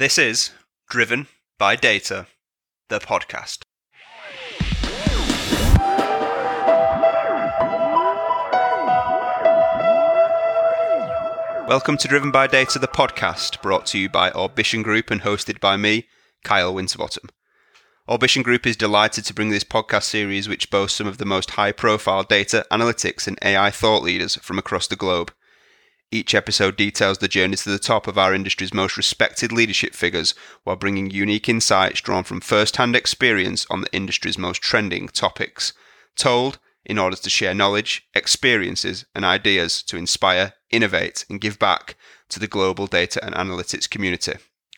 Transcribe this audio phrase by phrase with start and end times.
[0.00, 0.52] This is
[0.88, 1.26] Driven
[1.58, 2.26] by Data,
[2.88, 3.58] the podcast.
[11.68, 15.60] Welcome to Driven by Data, the podcast, brought to you by Orbition Group and hosted
[15.60, 16.06] by me,
[16.44, 17.28] Kyle Winterbottom.
[18.08, 21.50] Orbition Group is delighted to bring this podcast series, which boasts some of the most
[21.50, 25.30] high profile data, analytics, and AI thought leaders from across the globe.
[26.12, 30.34] Each episode details the journey to the top of our industry's most respected leadership figures
[30.64, 35.72] while bringing unique insights drawn from first hand experience on the industry's most trending topics.
[36.16, 41.94] Told in order to share knowledge, experiences, and ideas to inspire, innovate, and give back
[42.30, 44.32] to the global data and analytics community.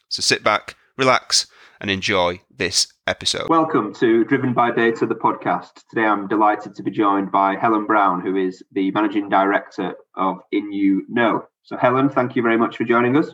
[0.09, 1.47] So sit back, relax,
[1.83, 3.49] and enjoy this episode.
[3.49, 5.83] Welcome to Driven by Data, the podcast.
[5.91, 10.39] Today I'm delighted to be joined by Helen Brown, who is the Managing Director of
[10.53, 11.45] In the Know.
[11.65, 13.31] So, Helen, thank you very much for joining us.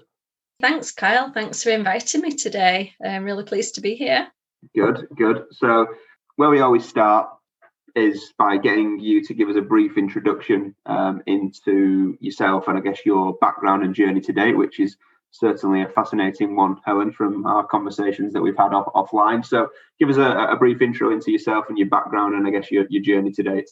[0.62, 1.30] Thanks, Kyle.
[1.30, 2.94] Thanks for inviting me today.
[3.04, 4.28] I'm really pleased to be here.
[4.74, 5.44] Good, good.
[5.52, 5.86] So,
[6.36, 7.28] where we always start
[7.94, 12.80] is by getting you to give us a brief introduction um, into yourself and I
[12.80, 14.96] guess your background and journey today, which is
[15.30, 19.44] certainly a fascinating one, Helen, from our conversations that we've had off, offline.
[19.44, 22.70] So give us a, a, brief intro into yourself and your background and I guess
[22.70, 23.70] your, your journey to date.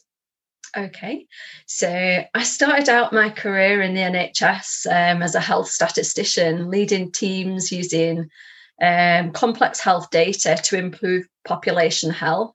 [0.75, 1.25] Okay,
[1.65, 7.11] so I started out my career in the NHS um, as a health statistician, leading
[7.11, 8.29] teams using
[8.81, 12.53] um, complex health data to improve population health.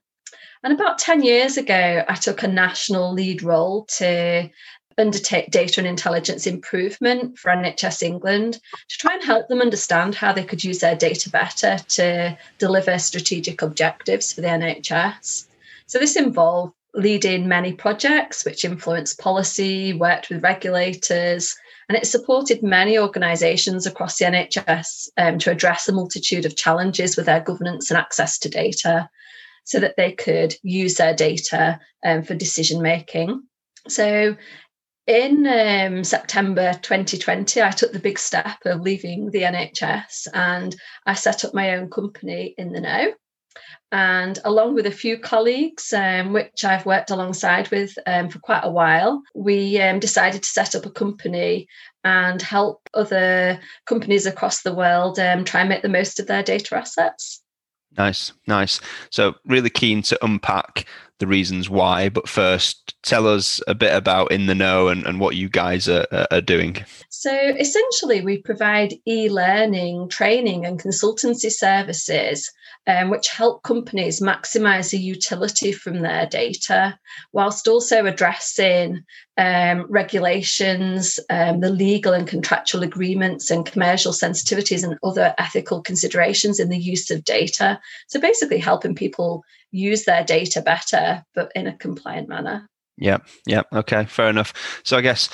[0.63, 4.49] And about 10 years ago, I took a national lead role to
[4.97, 10.33] undertake data and intelligence improvement for NHS England to try and help them understand how
[10.33, 15.45] they could use their data better to deliver strategic objectives for the NHS.
[15.87, 21.55] So, this involved leading many projects which influenced policy, worked with regulators,
[21.89, 27.17] and it supported many organisations across the NHS um, to address a multitude of challenges
[27.17, 29.09] with their governance and access to data
[29.63, 33.43] so that they could use their data um, for decision making.
[33.87, 34.35] So
[35.07, 40.75] in um, September 2020, I took the big step of leaving the NHS and
[41.05, 43.13] I set up my own company in the know.
[43.91, 48.63] And along with a few colleagues, um, which I've worked alongside with um, for quite
[48.63, 51.67] a while, we um, decided to set up a company
[52.03, 56.41] and help other companies across the world um, try and make the most of their
[56.41, 57.43] data assets.
[57.95, 58.81] Nice, nice.
[59.11, 60.87] So, really keen to unpack
[61.23, 62.09] the reasons why.
[62.09, 65.87] But first, tell us a bit about In the Know and, and what you guys
[65.87, 66.83] are, are doing.
[67.09, 72.51] So, essentially, we provide e learning, training, and consultancy services
[72.85, 76.99] um, which help companies maximize the utility from their data,
[77.31, 79.03] whilst also addressing
[79.37, 86.59] um, regulations, um, the legal and contractual agreements, and commercial sensitivities and other ethical considerations
[86.59, 87.79] in the use of data.
[88.07, 92.69] So, basically, helping people use their data better, but in a compliant manner.
[92.97, 93.17] Yeah,
[93.47, 94.53] yeah, okay, fair enough.
[94.83, 95.29] So, I guess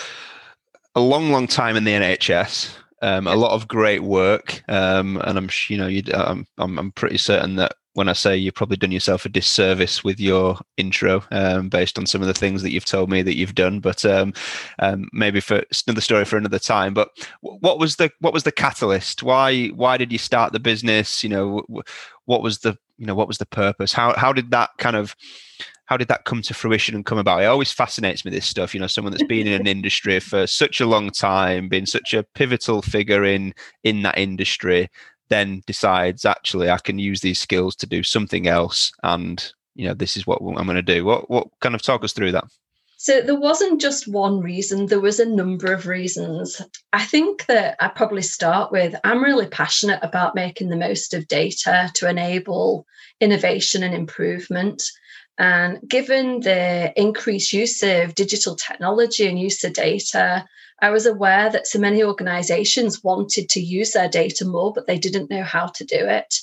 [0.96, 2.76] a long, long time in the NHS.
[3.02, 7.18] Um, a lot of great work, um, and I'm you know I'm, I'm, I'm pretty
[7.18, 11.68] certain that when I say you've probably done yourself a disservice with your intro, um,
[11.68, 13.82] based on some of the things that you've told me that you've done.
[13.82, 14.34] But um,
[14.80, 16.94] um, maybe for another story for another time.
[16.94, 17.10] But
[17.42, 19.22] what was the what was the catalyst?
[19.22, 21.26] Why why did you start the business?
[21.26, 21.66] You know,
[22.24, 23.92] what was the you know what was the purpose?
[23.92, 25.14] How how did that kind of
[25.84, 27.42] how did that come to fruition and come about?
[27.42, 28.74] It always fascinates me this stuff.
[28.74, 32.14] You know, someone that's been in an industry for such a long time, been such
[32.14, 34.88] a pivotal figure in in that industry,
[35.30, 39.94] then decides actually I can use these skills to do something else, and you know,
[39.94, 41.06] this is what I'm going to do.
[41.06, 42.46] What what kind of talk us through that?
[43.02, 46.62] So there wasn't just one reason, there was a number of reasons.
[46.92, 51.30] I think that I probably start with I'm really passionate about making the most of
[51.30, 52.86] data to enable
[53.22, 54.84] innovation and improvement.
[55.38, 60.46] And given the increased use of digital technology and use of data,
[60.82, 64.98] I was aware that so many organizations wanted to use their data more, but they
[64.98, 66.34] didn't know how to do it.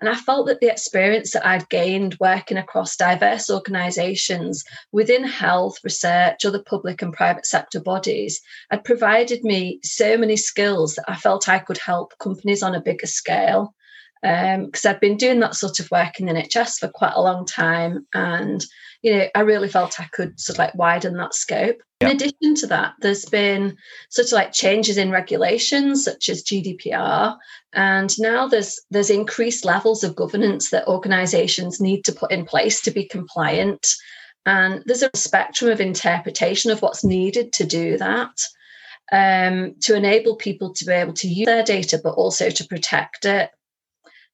[0.00, 4.62] And I felt that the experience that I'd gained working across diverse organizations
[4.92, 8.40] within health, research, other public and private sector bodies
[8.70, 12.82] had provided me so many skills that I felt I could help companies on a
[12.82, 13.74] bigger scale
[14.26, 17.22] because um, I've been doing that sort of work in the NHS for quite a
[17.22, 18.64] long time, and
[19.02, 21.76] you know I really felt I could sort of like widen that scope.
[22.00, 22.10] Yeah.
[22.10, 23.76] In addition to that, there's been
[24.10, 27.36] sort of like changes in regulations such as GDPR,
[27.72, 32.80] and now there's there's increased levels of governance that organisations need to put in place
[32.80, 33.86] to be compliant,
[34.44, 38.36] and there's a spectrum of interpretation of what's needed to do that.
[39.12, 43.24] um, to enable people to be able to use their data, but also to protect
[43.24, 43.50] it.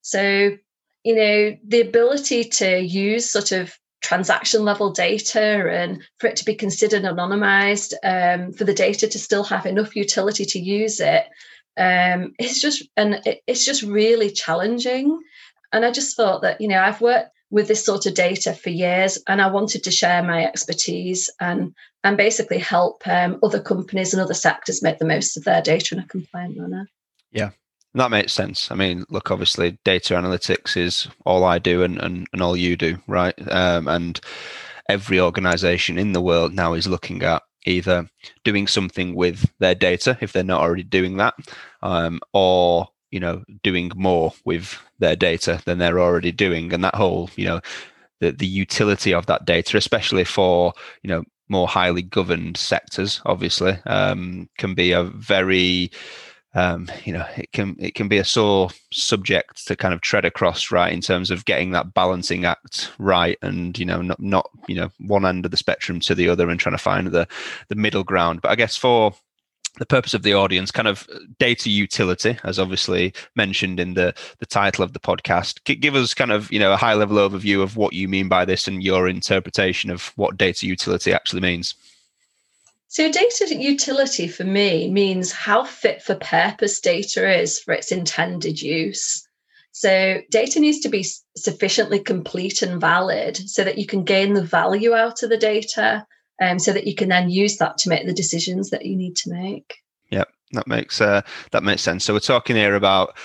[0.03, 0.57] So,
[1.03, 5.41] you know, the ability to use sort of transaction level data
[5.71, 9.95] and for it to be considered anonymized, um, for the data to still have enough
[9.95, 11.25] utility to use it,
[11.77, 15.19] um, it's just and it's just really challenging.
[15.71, 18.69] And I just thought that you know I've worked with this sort of data for
[18.69, 21.73] years, and I wanted to share my expertise and
[22.03, 25.95] and basically help um, other companies and other sectors make the most of their data
[25.95, 26.89] in a compliant manner.
[27.31, 27.51] Yeah,
[27.95, 28.71] that makes sense.
[28.71, 32.75] I mean, look, obviously, data analytics is all I do and, and, and all you
[32.75, 33.35] do, right?
[33.51, 34.19] Um, and
[34.89, 38.09] every organization in the world now is looking at either
[38.43, 41.35] doing something with their data if they're not already doing that,
[41.81, 46.95] um, or you know doing more with their data than they're already doing, and that
[46.95, 47.61] whole you know
[48.19, 50.73] the the utility of that data, especially for
[51.03, 55.91] you know more highly governed sectors, obviously, um, can be a very
[56.55, 60.25] um, you know, it can it can be a sore subject to kind of tread
[60.25, 64.49] across, right, in terms of getting that balancing act right, and you know, not not
[64.67, 67.27] you know one end of the spectrum to the other, and trying to find the
[67.69, 68.41] the middle ground.
[68.41, 69.13] But I guess for
[69.79, 71.07] the purpose of the audience, kind of
[71.39, 76.31] data utility, as obviously mentioned in the the title of the podcast, give us kind
[76.31, 79.07] of you know a high level overview of what you mean by this and your
[79.07, 81.73] interpretation of what data utility actually means.
[82.93, 88.61] So, data utility for me means how fit for purpose data is for its intended
[88.61, 89.27] use.
[89.71, 91.03] So, data needs to be
[91.35, 96.05] sufficiently complete and valid so that you can gain the value out of the data,
[96.39, 99.15] um, so that you can then use that to make the decisions that you need
[99.15, 99.73] to make.
[100.11, 102.03] Yep, that makes uh, that makes sense.
[102.03, 103.17] So, we're talking here about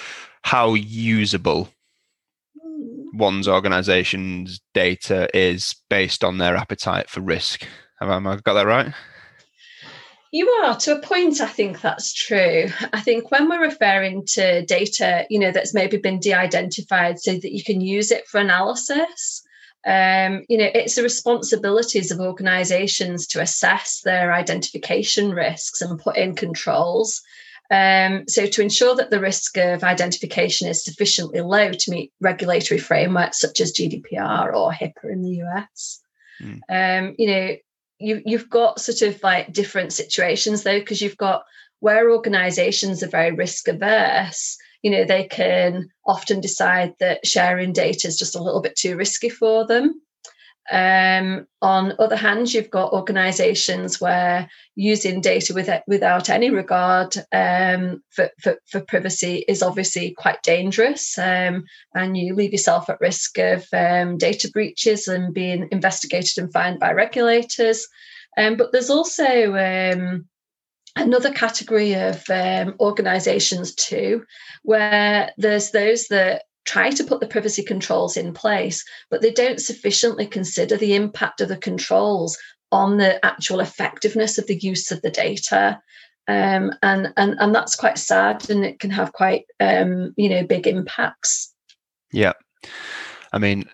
[0.44, 1.68] how usable
[2.58, 3.18] hmm.
[3.18, 7.66] one's organization's data is based on their appetite for risk.
[8.00, 8.94] Have I got that right?
[10.30, 11.40] You are to a point.
[11.40, 12.66] I think that's true.
[12.92, 17.52] I think when we're referring to data, you know, that's maybe been de-identified so that
[17.52, 19.42] you can use it for analysis.
[19.86, 26.16] Um, you know, it's the responsibilities of organisations to assess their identification risks and put
[26.16, 27.22] in controls.
[27.70, 32.80] Um, so to ensure that the risk of identification is sufficiently low to meet regulatory
[32.80, 36.00] frameworks such as GDPR or HIPAA in the US.
[36.42, 36.60] Mm.
[36.68, 37.56] Um, you know,
[37.98, 41.44] you you've got sort of like different situations though because you've got
[41.80, 48.06] where organizations are very risk averse you know they can often decide that sharing data
[48.06, 50.00] is just a little bit too risky for them
[50.70, 58.02] um, on other hand, you've got organisations where using data with, without any regard um,
[58.10, 63.38] for, for, for, privacy is obviously quite dangerous, um, and you leave yourself at risk
[63.38, 67.88] of um, data breaches and being investigated and fined by regulators.
[68.36, 70.26] Um, but there's also um,
[70.96, 72.22] another category of
[72.78, 74.24] organizations too
[74.62, 79.60] where there's those that try to put the privacy controls in place, but they don't
[79.60, 82.36] sufficiently consider the impact of the controls
[82.70, 85.80] on the actual effectiveness of the use of the data.
[86.28, 90.44] Um, and, and and that's quite sad and it can have quite um, you know
[90.44, 91.54] big impacts
[92.12, 92.34] yeah
[93.32, 93.64] i mean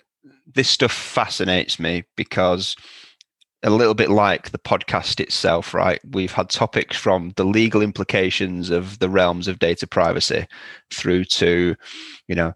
[0.54, 2.76] this stuff fascinates me because
[3.64, 5.98] a little bit like the podcast itself, right?
[6.10, 10.46] We've had topics from the legal implications of the realms of data privacy
[10.92, 11.74] through to,
[12.28, 12.52] you know,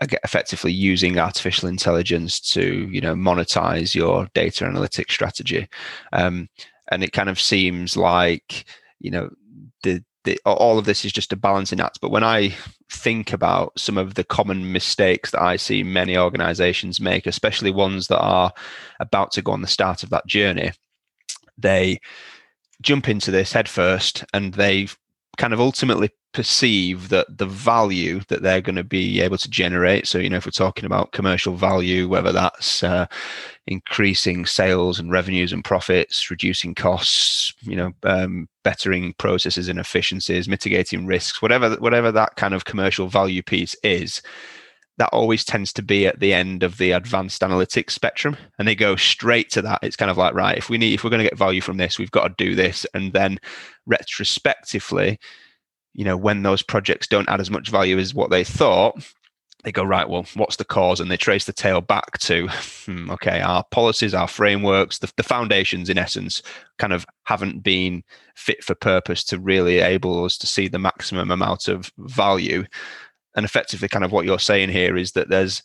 [0.00, 5.68] effectively using artificial intelligence to you know monetize your data analytics strategy.
[6.12, 6.48] Um,
[6.90, 8.64] and it kind of seems like
[9.00, 9.30] you know
[9.82, 12.00] the, the all of this is just a balancing act.
[12.00, 12.54] But when i
[12.90, 18.06] think about some of the common mistakes that i see many organizations make especially ones
[18.06, 18.52] that are
[19.00, 20.70] about to go on the start of that journey
[21.56, 21.98] they
[22.82, 24.86] jump into this head first and they
[25.36, 30.06] kind of ultimately perceive that the value that they're going to be able to generate.
[30.06, 33.06] So you know if we're talking about commercial value whether that's uh,
[33.66, 40.48] increasing sales and revenues and profits reducing costs you know um, bettering processes and efficiencies
[40.48, 44.20] mitigating risks whatever whatever that kind of commercial value piece is
[44.98, 48.74] that always tends to be at the end of the advanced analytics spectrum and they
[48.74, 49.80] go straight to that.
[49.82, 51.78] It's kind of like right if we need if we're going to get value from
[51.78, 52.86] this we've got to do this.
[52.94, 53.38] And then
[53.86, 55.18] retrospectively
[55.94, 58.96] you know when those projects don't add as much value as what they thought
[59.64, 61.00] they go right well what's the cause?
[61.00, 62.48] And they trace the tail back to
[62.84, 66.42] hmm, okay our policies our frameworks the, the foundations in essence
[66.78, 68.04] kind of haven't been
[68.36, 72.64] fit for purpose to really able us to see the maximum amount of value
[73.34, 75.62] and effectively kind of what you're saying here is that there's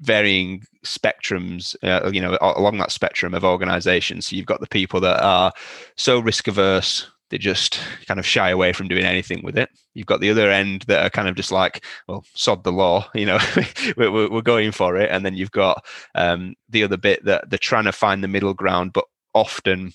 [0.00, 4.98] varying spectrums uh, you know along that spectrum of organizations so you've got the people
[4.98, 5.52] that are
[5.96, 9.70] so risk averse they just kind of shy away from doing anything with it.
[9.94, 13.08] You've got the other end that are kind of just like, well, sod the law,
[13.14, 13.38] you know,
[13.96, 15.10] we're, we're, going for it.
[15.10, 15.84] And then you've got
[16.14, 19.92] um, the other bit that they're trying to find the middle ground, but often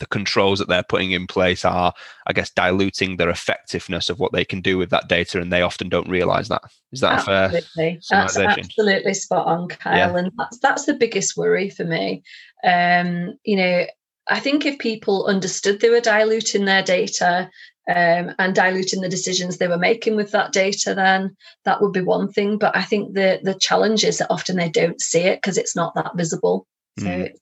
[0.00, 1.92] the controls that they're putting in place are,
[2.26, 5.62] I guess, diluting their effectiveness of what they can do with that data, and they
[5.62, 6.62] often don't realize that.
[6.90, 7.70] Is that absolutely.
[7.76, 10.16] fair That's absolutely spot on, Kyle, yeah.
[10.16, 12.22] and that's that's the biggest worry for me.
[12.64, 13.86] Um, you know,
[14.28, 17.50] I think if people understood they were diluting their data
[17.88, 22.00] um, and diluting the decisions they were making with that data, then that would be
[22.00, 22.56] one thing.
[22.56, 25.76] But I think the the challenge is that often they don't see it because it's
[25.76, 26.66] not that visible.
[26.98, 27.26] So mm.
[27.26, 27.40] it's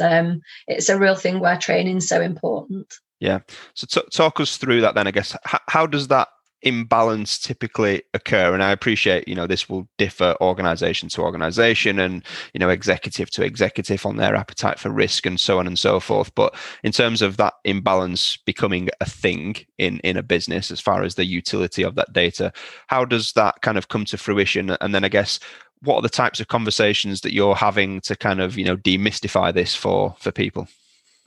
[0.00, 2.94] um it's a real thing where training's so important.
[3.20, 3.40] Yeah.
[3.74, 5.06] So t- talk us through that then.
[5.06, 6.28] I guess H- how does that
[6.62, 12.24] imbalance typically occur and i appreciate you know this will differ organization to organization and
[12.54, 16.00] you know executive to executive on their appetite for risk and so on and so
[16.00, 20.80] forth but in terms of that imbalance becoming a thing in in a business as
[20.80, 22.50] far as the utility of that data
[22.86, 25.38] how does that kind of come to fruition and then i guess
[25.82, 29.52] what are the types of conversations that you're having to kind of you know demystify
[29.52, 30.68] this for for people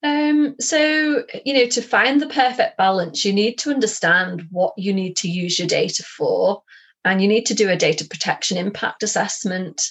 [0.01, 4.93] um, so, you know, to find the perfect balance, you need to understand what you
[4.93, 6.63] need to use your data for,
[7.03, 9.81] and you need to do a data protection impact assessment.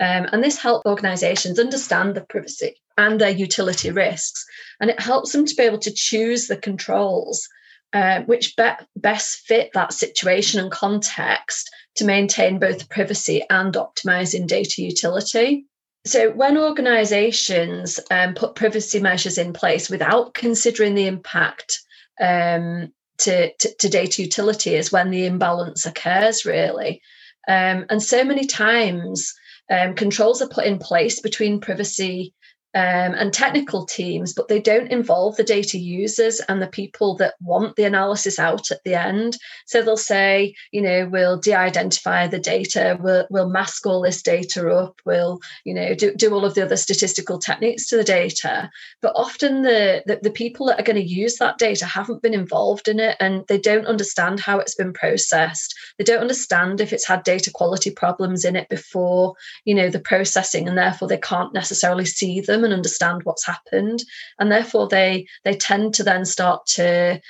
[0.00, 4.44] Um, and this helps organizations understand the privacy and their utility risks.
[4.80, 7.48] And it helps them to be able to choose the controls
[7.92, 14.46] uh, which be- best fit that situation and context to maintain both privacy and optimizing
[14.46, 15.66] data utility.
[16.04, 21.78] So, when organisations um, put privacy measures in place without considering the impact
[22.20, 27.00] um, to, to, to, data utility, is when the imbalance occurs, really.
[27.46, 29.32] Um, and so many times,
[29.70, 32.34] um, controls are put in place between privacy
[32.74, 37.34] um, and technical teams, but they don't involve the data users and the people that
[37.40, 39.36] want the analysis out at the end.
[39.66, 44.70] So they'll say, you know, we'll de-identify the data, we'll, we'll mask all this data
[44.70, 48.70] up, we'll, you know, do, do all of the other statistical techniques to the data.
[49.00, 52.34] But often the, the, the people that are going to use that data haven't been
[52.34, 55.74] involved in it and they don't understand how it's been processed.
[55.98, 60.00] They don't understand if it's had data quality problems in it before, you know, the
[60.00, 64.02] processing, and therefore they can't necessarily see them and understand what's happened.
[64.38, 67.20] And therefore they they tend to then start to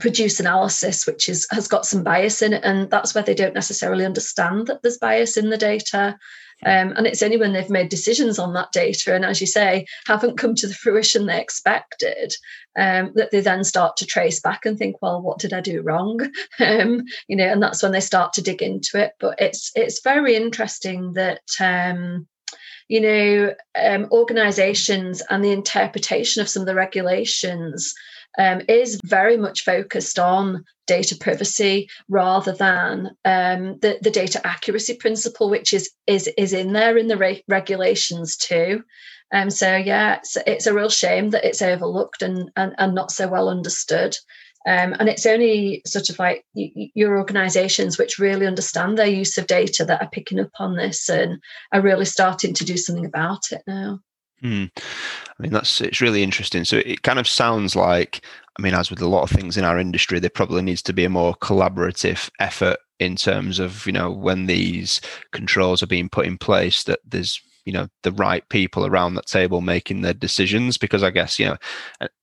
[0.00, 2.64] produce analysis which is has got some bias in it.
[2.64, 6.18] And that's where they don't necessarily understand that there's bias in the data.
[6.64, 9.86] Um, and it's only when they've made decisions on that data and as you say
[10.06, 12.32] haven't come to the fruition they expected
[12.78, 15.82] um, that they then start to trace back and think well what did i do
[15.82, 16.20] wrong?
[16.60, 19.12] Um, you know and that's when they start to dig into it.
[19.18, 22.28] But it's it's very interesting that um,
[22.88, 27.94] you know, um, organizations and the interpretation of some of the regulations
[28.38, 34.96] um, is very much focused on data privacy rather than um, the, the data accuracy
[34.96, 38.82] principle, which is is is in there in the re- regulations too.
[39.32, 43.10] Um, so yeah, it's, it's a real shame that it's overlooked and, and and not
[43.10, 44.16] so well understood.
[44.66, 49.46] Um, and it's only sort of like your organizations which really understand their use of
[49.46, 51.38] data that are picking up on this and
[51.72, 54.00] are really starting to do something about it now.
[54.40, 54.64] Hmm.
[54.76, 56.64] I mean, that's it's really interesting.
[56.64, 58.24] So it kind of sounds like,
[58.58, 60.92] I mean, as with a lot of things in our industry, there probably needs to
[60.92, 65.00] be a more collaborative effort in terms of, you know, when these
[65.32, 69.26] controls are being put in place, that there's you know the right people around that
[69.26, 71.56] table making their decisions because i guess you know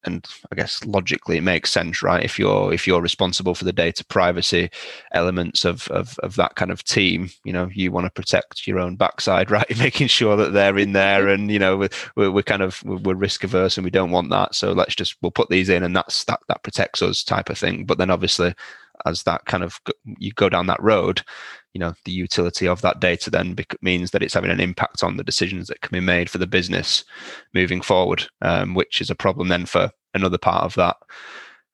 [0.04, 2.24] and i guess logically it makes sense right?
[2.24, 4.70] If you're if you're responsible for the data privacy
[5.12, 8.80] elements of of, of that kind of team you know you want to protect your
[8.80, 9.78] own backside right?
[9.78, 11.78] Making sure that they're in there and you know
[12.16, 14.56] we're, we're kind of we're risk averse and we don't want that.
[14.56, 17.58] So let's just we'll put these in and that's that that protects us type of
[17.58, 17.86] thing.
[17.86, 18.54] But then obviously
[19.06, 19.80] as that kind of
[20.18, 21.22] you go down that road
[21.74, 25.18] you know the utility of that data then means that it's having an impact on
[25.18, 27.04] the decisions that can be made for the business
[27.54, 30.98] moving forward um, which is a problem then for another part of that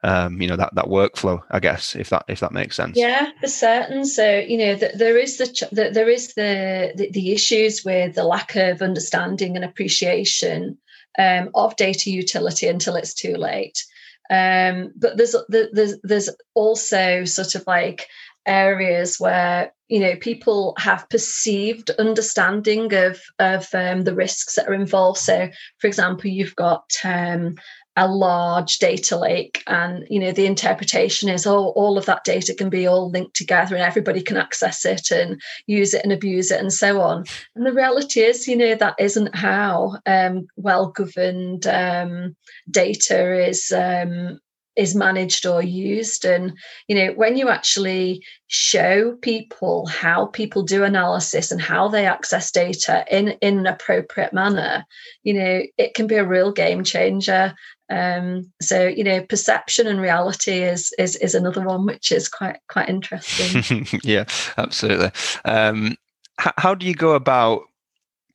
[0.04, 2.96] um, you know that that workflow i guess if that if that makes sense.
[2.96, 4.06] Yeah for certain.
[4.06, 8.16] So you know the, there is the, the there is the, the, the issues with
[8.16, 10.78] the lack of understanding and appreciation
[11.18, 13.84] um, of data utility until it's too late
[14.30, 18.08] um, but there's there's there's also sort of like
[18.46, 24.74] areas where you know people have perceived understanding of of um, the risks that are
[24.74, 25.20] involved.
[25.20, 27.56] So for example you've got um,
[27.98, 29.64] a large data lake.
[29.68, 33.36] And you know the interpretation is oh all of that data can be all linked
[33.36, 37.26] together and everybody can access it and use it and abuse it and so on.
[37.56, 42.36] And the reality is you know that isn't how um, well governed um,
[42.70, 44.40] data is um,
[44.76, 46.24] is managed or used.
[46.24, 46.56] And
[46.88, 52.52] you know when you actually show people how people do analysis and how they access
[52.52, 54.86] data in in an appropriate manner
[55.24, 57.54] you know it can be a real game changer
[57.90, 62.60] um, so you know perception and reality is is is another one which is quite
[62.68, 63.86] quite interesting.
[64.04, 64.26] Yeah
[64.58, 65.12] absolutely.
[65.46, 65.96] Um,
[66.38, 67.64] how, how do you go about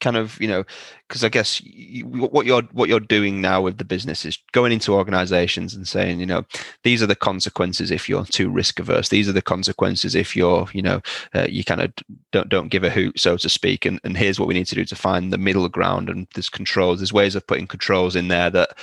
[0.03, 0.65] kind of you know
[1.09, 4.73] because i guess you, what you're what you're doing now with the business is going
[4.73, 6.45] into organizations and saying you know
[6.83, 9.09] these are the consequences if you're too risk averse.
[9.09, 11.01] These are the consequences if you're you know
[11.35, 11.93] uh, you kind of
[12.33, 13.85] don't don't give a hoot so to speak.
[13.85, 16.09] And, and here's what we need to do to find the middle ground.
[16.09, 18.79] And there's controls there's ways of putting controls in there that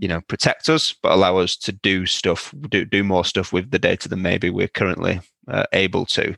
[0.00, 3.70] you know protect us but allow us to do stuff do, do more stuff with
[3.70, 6.34] the data than maybe we're currently uh, able to.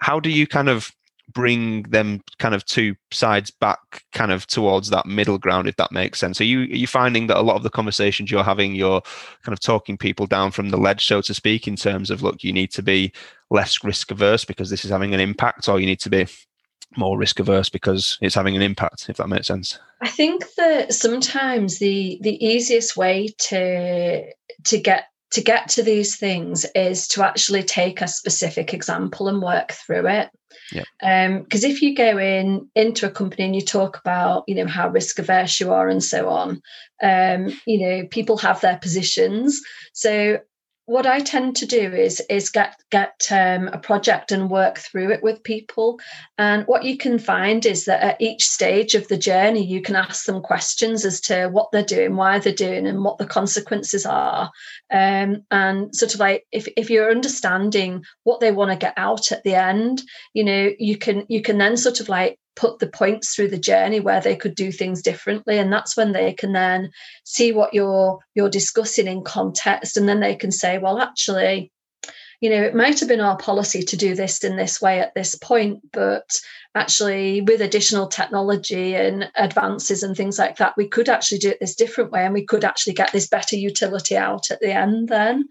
[0.00, 0.92] How do you kind of
[1.32, 5.92] bring them kind of two sides back kind of towards that middle ground if that
[5.92, 6.40] makes sense.
[6.40, 9.02] Are you are you finding that a lot of the conversations you're having you're
[9.42, 12.42] kind of talking people down from the ledge so to speak in terms of look
[12.42, 13.12] you need to be
[13.50, 16.26] less risk averse because this is having an impact or you need to be
[16.96, 19.78] more risk averse because it's having an impact if that makes sense?
[20.00, 24.32] I think that sometimes the the easiest way to
[24.64, 29.42] to get to get to these things is to actually take a specific example and
[29.42, 30.30] work through it
[30.72, 31.38] yeah.
[31.38, 34.66] Because um, if you go in into a company and you talk about, you know,
[34.66, 36.60] how risk averse you are and so on,
[37.02, 39.60] um, you know, people have their positions.
[39.92, 40.40] So
[40.88, 45.10] what I tend to do is is get get um, a project and work through
[45.10, 46.00] it with people.
[46.38, 49.96] And what you can find is that at each stage of the journey, you can
[49.96, 54.06] ask them questions as to what they're doing, why they're doing, and what the consequences
[54.06, 54.50] are.
[54.90, 59.30] Um, and sort of like if if you're understanding what they want to get out
[59.30, 60.02] at the end,
[60.32, 63.58] you know, you can you can then sort of like put the points through the
[63.58, 65.58] journey where they could do things differently.
[65.58, 66.90] And that's when they can then
[67.24, 69.96] see what you're you're discussing in context.
[69.96, 71.72] And then they can say well actually
[72.40, 75.14] you know it might have been our policy to do this in this way at
[75.14, 76.38] this point but
[76.74, 81.58] actually with additional technology and advances and things like that we could actually do it
[81.60, 85.08] this different way and we could actually get this better utility out at the end
[85.08, 85.48] then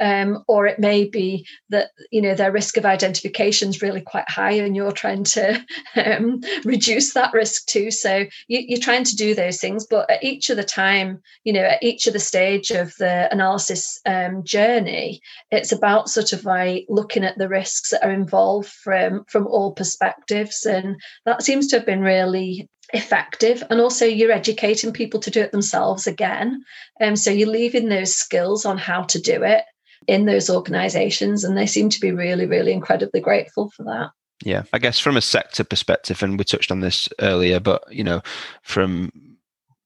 [0.00, 4.28] um, or it may be that you know their risk of identification is really quite
[4.28, 5.64] high and you're trying to
[5.96, 7.90] um, reduce that risk too.
[7.90, 11.52] So you, are trying to do those things but at each of the time you
[11.52, 16.44] know at each of the stage of the analysis um, journey it's about sort of
[16.44, 20.64] like looking at the risks that are involved from from all perspectives.
[20.64, 23.62] And that seems to have been really effective.
[23.70, 26.64] And also you're educating people to do it themselves again.
[27.00, 29.64] Um, so you're leaving those skills on how to do it
[30.10, 34.10] in those organizations and they seem to be really really incredibly grateful for that
[34.44, 38.02] yeah i guess from a sector perspective and we touched on this earlier but you
[38.02, 38.20] know
[38.62, 39.10] from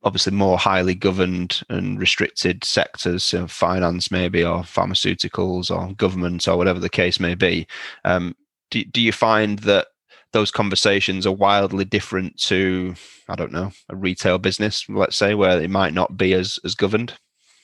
[0.02, 6.78] obviously more highly governed and restricted sectors, finance maybe, or pharmaceuticals, or government, or whatever
[6.78, 7.66] the case may be.
[8.04, 8.36] Um,
[8.70, 9.86] do, do you find that
[10.32, 12.94] those conversations are wildly different to,
[13.28, 16.74] I don't know, a retail business, let's say, where it might not be as as
[16.74, 17.14] governed?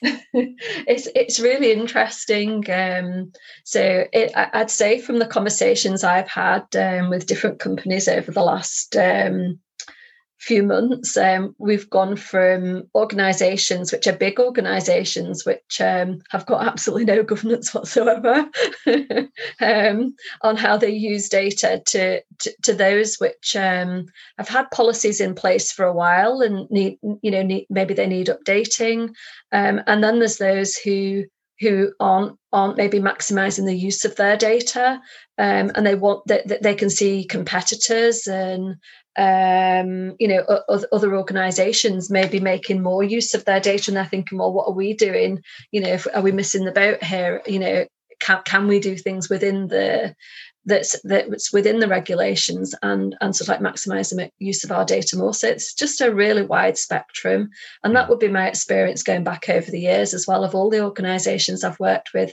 [0.33, 2.63] it's it's really interesting.
[2.71, 3.31] Um,
[3.63, 8.41] so it, I'd say from the conversations I've had um, with different companies over the
[8.41, 9.59] last um,
[10.41, 16.65] few months, um, we've gone from organisations which are big organisations which um, have got
[16.65, 18.49] absolutely no governance whatsoever
[19.61, 24.07] um, on how they use data to to, to those which um,
[24.39, 28.07] have had policies in place for a while and need you know need, maybe they
[28.07, 29.13] need updating,
[29.51, 31.23] um, and then there's those who
[31.59, 34.99] who aren't aren't maybe maximizing the use of their data
[35.37, 38.75] um, and they want that they, they, can see competitors and
[39.17, 40.43] um, you know,
[40.91, 44.67] other organisations may be making more use of their data, and they're thinking, well, what
[44.67, 45.41] are we doing?
[45.71, 47.41] You know, if, are we missing the boat here?
[47.45, 47.85] You know,
[48.21, 50.15] can can we do things within the
[50.65, 54.85] that's that's within the regulations and and sort of like maximize the use of our
[54.85, 57.49] data more so it's just a really wide spectrum
[57.83, 60.69] and that would be my experience going back over the years as well of all
[60.69, 62.31] the organizations i've worked with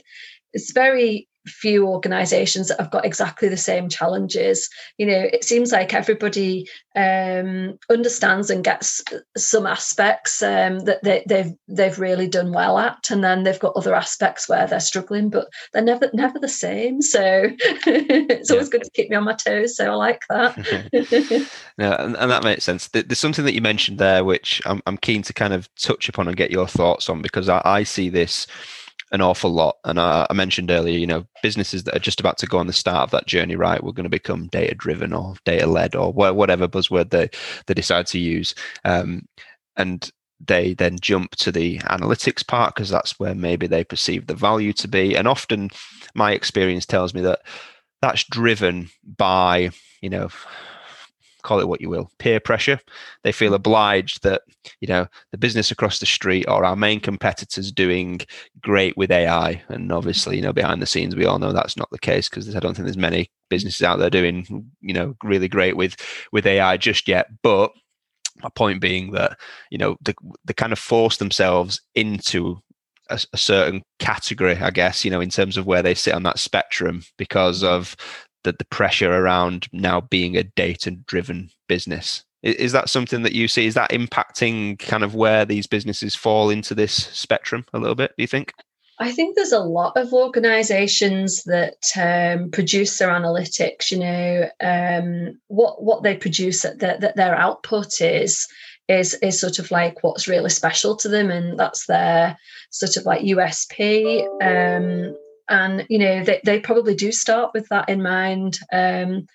[0.53, 4.69] it's very few organizations that have got exactly the same challenges.
[4.97, 9.03] You know it seems like everybody um, understands and gets
[9.37, 13.75] some aspects um, that they, they've they've really done well at and then they've got
[13.75, 17.01] other aspects where they're struggling but they're never never the same.
[17.01, 21.49] So it's always good to keep me on my toes so i like that.
[21.77, 22.87] Yeah and, and, that makes sense.
[22.87, 26.27] There's something that you mentioned there which I'm, I'm keen to kind of touch upon
[26.27, 28.47] and get your thoughts on because I, I see this
[29.11, 29.77] an awful lot.
[29.85, 32.67] And I, I, mentioned earlier, you know, businesses that are just about to go on
[32.67, 33.83] the start of that journey, right?
[33.83, 37.29] We're going to become data driven or data led or whatever buzzword they,
[37.65, 38.53] they decide to use.
[38.85, 39.27] Um,
[39.77, 40.11] and
[40.45, 44.73] they then jump to the analytics part because that's where maybe they perceive the value
[44.73, 45.15] to be.
[45.15, 45.69] And often
[46.13, 47.41] my experience tells me that
[48.01, 50.29] that's driven by, you know,
[51.43, 52.79] call it what you will, peer pressure.
[53.23, 53.55] They feel mm.
[53.55, 54.41] obliged that,
[54.81, 58.21] you know, the business across the street or our main competitors doing
[58.61, 59.61] great with AI.
[59.69, 62.55] And obviously, you know, behind the scenes, we all know that's not the case because
[62.55, 65.95] I don't think there's many businesses out there doing, you know, really great with
[66.31, 67.27] with AI just yet.
[67.41, 67.71] But
[68.43, 69.37] my point being that,
[69.69, 70.13] you know, they,
[70.45, 72.59] they kind of force themselves into
[73.09, 76.23] a, a, certain category, I guess, you know, in terms of where they sit on
[76.23, 77.67] that spectrum because mm.
[77.67, 77.95] of
[78.43, 82.23] the, the pressure around now being a data driven business.
[82.43, 83.65] Is, is that something that you see?
[83.65, 88.11] Is that impacting kind of where these businesses fall into this spectrum a little bit,
[88.17, 88.53] do you think?
[89.01, 93.91] I think there's a lot of organisations that um, produce their analytics.
[93.91, 98.45] You know, um, what what they produce, that their, their output is
[98.89, 102.37] is is sort of like what's really special to them, and that's their
[102.71, 104.25] sort of like USP.
[104.41, 105.15] Um,
[105.49, 109.27] and you know they, they probably do start with that in mind um,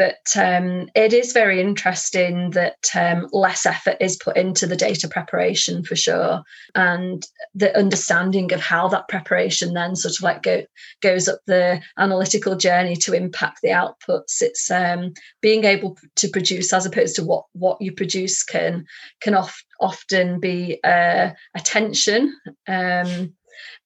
[0.00, 5.06] but um, it is very interesting that um, less effort is put into the data
[5.06, 6.42] preparation for sure.
[6.74, 7.22] And
[7.54, 10.64] the understanding of how that preparation then sort of like go,
[11.02, 14.40] goes up the analytical journey to impact the outputs.
[14.40, 18.86] It's um, being able to produce as opposed to what what you produce can
[19.20, 22.34] can oft, often be uh, attention
[22.68, 23.34] um,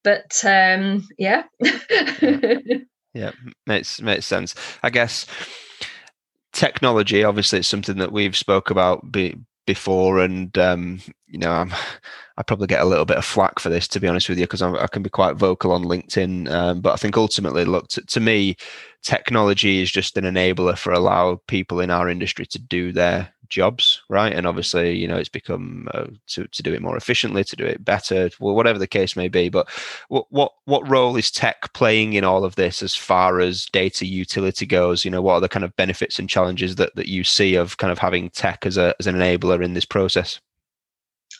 [0.03, 1.43] but um, yeah.
[3.13, 3.31] yeah,
[3.65, 4.55] makes makes sense.
[4.83, 5.25] I guess
[6.53, 9.35] technology, obviously, it's something that we've spoke about be,
[9.65, 11.73] before, and um, you know, I'm
[12.37, 14.43] I probably get a little bit of flack for this, to be honest with you,
[14.45, 16.51] because I can be quite vocal on LinkedIn.
[16.51, 18.57] Um, but I think ultimately, look, to, to, me,
[19.03, 24.01] technology is just an enabler for allow people in our industry to do their jobs,
[24.09, 24.33] right?
[24.33, 27.65] And obviously, you know, it's become uh, to to do it more efficiently, to do
[27.65, 29.49] it better, whatever the case may be.
[29.49, 29.69] But
[30.09, 34.05] what what what role is tech playing in all of this as far as data
[34.05, 35.05] utility goes?
[35.05, 37.77] You know, what are the kind of benefits and challenges that that you see of
[37.77, 40.39] kind of having tech as a as an enabler in this process?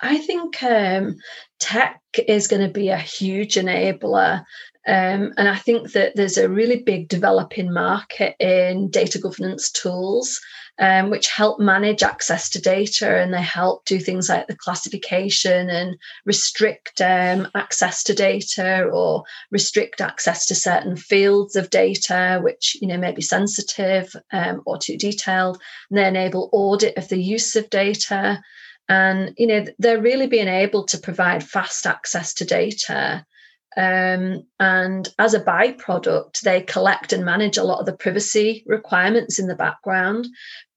[0.01, 1.15] I think um,
[1.59, 4.43] tech is going to be a huge enabler.
[4.87, 10.39] Um, and I think that there's a really big developing market in data governance tools
[10.79, 15.69] um, which help manage access to data and they help do things like the classification
[15.69, 22.77] and restrict um, access to data or restrict access to certain fields of data which
[22.81, 25.61] you know may be sensitive um, or too detailed.
[25.89, 28.41] And they enable audit of the use of data.
[28.88, 33.25] And you know they're really being able to provide fast access to data
[33.77, 39.38] um, and as a byproduct, they collect and manage a lot of the privacy requirements
[39.39, 40.27] in the background.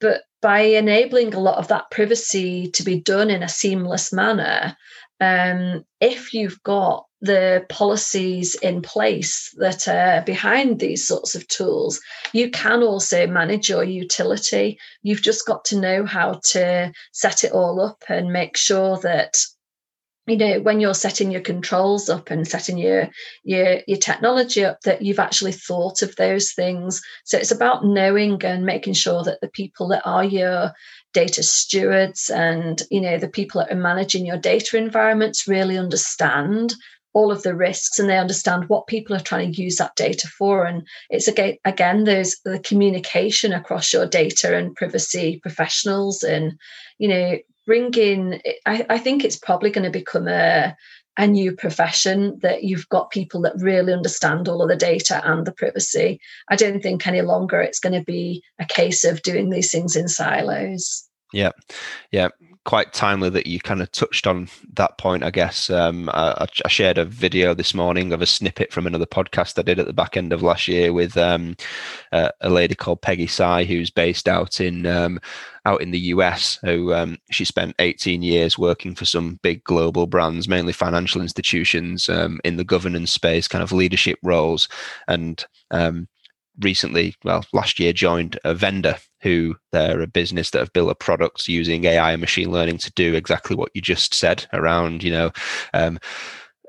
[0.00, 4.76] But by enabling a lot of that privacy to be done in a seamless manner,
[5.20, 12.00] um, if you've got the policies in place that are behind these sorts of tools,
[12.32, 14.78] you can also manage your utility.
[15.02, 19.37] You've just got to know how to set it all up and make sure that
[20.28, 23.08] you know when you're setting your controls up and setting your
[23.44, 27.00] your your technology up that you've actually thought of those things.
[27.24, 30.72] So it's about knowing and making sure that the people that are your
[31.14, 36.74] data stewards and you know the people that are managing your data environments really understand
[37.14, 40.28] all of the risks and they understand what people are trying to use that data
[40.28, 40.64] for.
[40.64, 46.58] And it's again again there's the communication across your data and privacy professionals and
[46.98, 47.38] you know
[47.68, 50.74] bringing I, I think it's probably going to become a
[51.18, 55.46] a new profession that you've got people that really understand all of the data and
[55.46, 56.20] the privacy.
[56.48, 59.96] I don't think any longer it's going to be a case of doing these things
[59.96, 61.07] in silos.
[61.33, 61.50] Yeah,
[62.11, 62.28] yeah,
[62.68, 65.24] quite timely that you kind of touched on that point.
[65.24, 69.07] I guess um, I, I, shared a video this morning of a snippet from another
[69.07, 71.57] podcast I did at the back end of last year with um,
[72.12, 75.18] uh, a lady called Peggy Tsai, who's based out in um,
[75.64, 76.59] out in the US.
[76.62, 82.07] Who um, she spent 18 years working for some big global brands, mainly financial institutions,
[82.11, 84.68] um, in the governance space, kind of leadership roles,
[85.09, 86.07] and um,
[86.61, 90.94] recently, well, last year joined a vendor who they're a business that have built a
[90.94, 95.11] product using AI and machine learning to do exactly what you just said around, you
[95.11, 95.31] know,
[95.74, 95.98] um,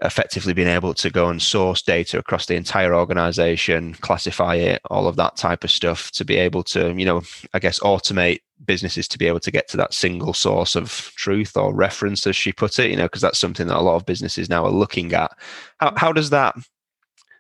[0.02, 5.08] effectively being able to go and source data across the entire organization, classify it, all
[5.08, 7.22] of that type of stuff to be able to, you know,
[7.54, 11.58] I guess automate businesses to be able to get to that single source of truth
[11.58, 14.06] or reference, as she put it, you know, because that's something that a lot of
[14.06, 15.32] businesses now are looking at.
[15.80, 16.56] How, how does that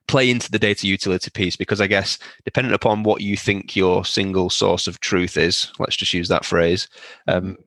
[0.10, 4.04] play into the data utility piece because I guess depending upon what you think your
[4.04, 6.90] single source of truth is, let's just use that phrase.
[7.28, 7.58] Um,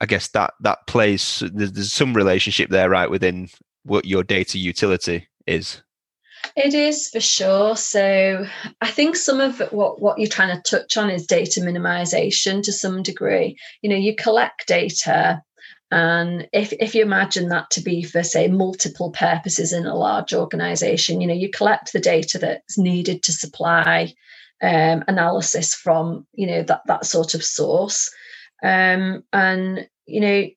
[0.00, 3.50] I guess that that plays there's, there's some relationship there, right, within
[3.84, 5.82] what your data utility is.
[6.56, 7.76] It is for sure.
[7.76, 8.46] So
[8.80, 12.72] I think some of what, what you're trying to touch on is data minimization to
[12.72, 13.58] some degree.
[13.82, 15.42] You know, you collect data
[15.94, 20.34] and if, if you imagine that to be for, say, multiple purposes in a large
[20.34, 24.12] organization, you know, you collect the data that's needed to supply
[24.60, 28.12] um, analysis from, you know, that, that sort of source.
[28.60, 30.48] Um, and, you know,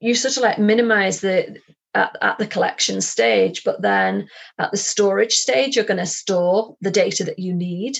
[0.00, 1.56] you sort of like minimize the
[1.94, 4.28] at, at the collection stage, but then
[4.58, 7.96] at the storage stage, you're going to store the data that you need.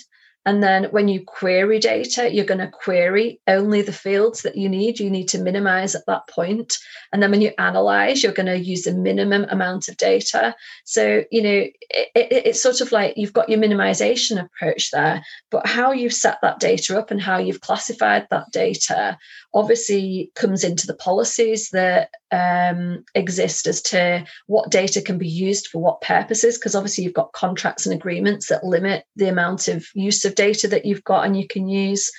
[0.49, 4.67] And then when you query data, you're going to query only the fields that you
[4.67, 4.99] need.
[4.99, 6.79] You need to minimize at that point.
[7.13, 10.57] And then when you analyze, you're going to use a minimum amount of data.
[10.87, 15.23] So, you know, it, it, it's sort of like you've got your minimization approach there,
[15.51, 19.19] but how you've set that data up and how you've classified that data
[19.53, 25.69] obviously comes into the policies that um, exist as to what data can be used
[25.69, 29.87] for what purposes, because obviously you've got contracts and agreements that limit the amount of
[29.95, 32.11] use of data that you've got and you can use.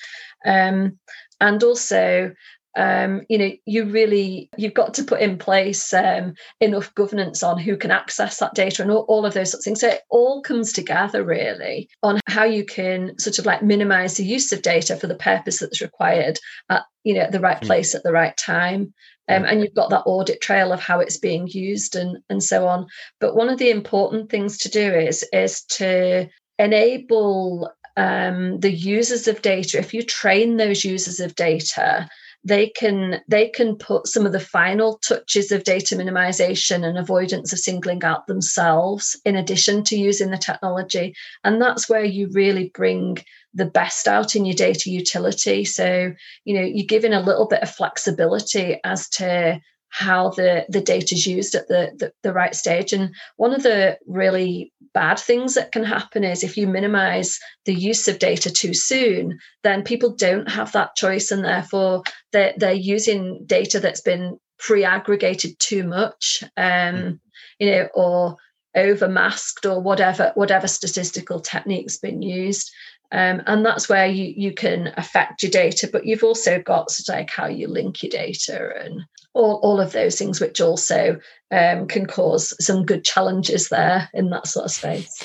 [0.45, 0.97] Um,
[1.41, 2.33] and also
[2.77, 7.57] um, you know you really you've got to put in place um, enough governance on
[7.57, 10.01] who can access that data and all, all of those sorts of things so it
[10.09, 14.61] all comes together really on how you can sort of like minimize the use of
[14.61, 17.65] data for the purpose that's required at you know at the right hmm.
[17.65, 18.93] place at the right time
[19.29, 22.67] um, and you've got that audit trail of how it's being used and and so
[22.67, 22.87] on.
[23.19, 29.27] But one of the important things to do is is to enable um, the users
[29.27, 29.77] of data.
[29.77, 32.09] If you train those users of data
[32.43, 37.51] they can they can put some of the final touches of data minimization and avoidance
[37.51, 41.13] of singling out themselves in addition to using the technology.
[41.43, 43.17] And that's where you really bring
[43.53, 45.65] the best out in your data utility.
[45.65, 46.13] So
[46.45, 51.15] you know you're giving a little bit of flexibility as to how the the data
[51.15, 52.93] is used at the, the, the right stage.
[52.93, 57.73] And one of the really bad things that can happen is if you minimize the
[57.73, 62.73] use of data too soon then people don't have that choice and therefore they're, they're
[62.73, 67.19] using data that's been pre-aggregated too much um mm.
[67.59, 68.35] you know or
[68.75, 72.69] over masked or whatever whatever statistical technique's been used
[73.13, 77.07] um, and that's where you you can affect your data but you've also got sort
[77.07, 78.99] of like how you link your data and
[79.33, 81.19] all, all of those things which also
[81.51, 85.23] um, can cause some good challenges there in that sort of space.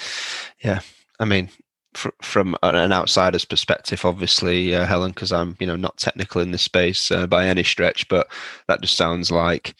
[0.62, 0.80] Yeah.
[1.20, 1.48] I mean
[1.94, 6.50] fr- from an outsider's perspective obviously uh, helen because i'm you know not technical in
[6.50, 8.28] this space uh, by any stretch but
[8.68, 9.74] that just sounds like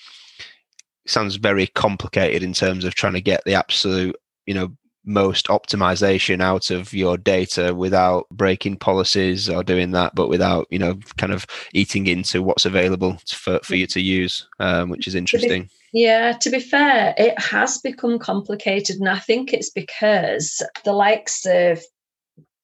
[1.07, 4.73] sounds very complicated in terms of trying to get the absolute you know
[5.05, 10.79] most optimization out of your data without breaking policies or doing that, but without you
[10.79, 15.15] know kind of eating into what's available for, for you to use, um, which is
[15.15, 15.69] interesting.
[15.93, 21.47] Yeah, to be fair, it has become complicated, and I think it's because the likes
[21.47, 21.81] of